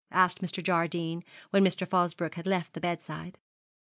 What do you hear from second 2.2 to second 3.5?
had left the bedside.